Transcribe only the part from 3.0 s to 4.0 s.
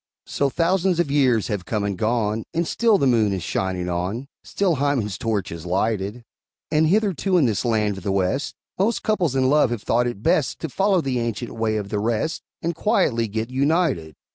moon is shining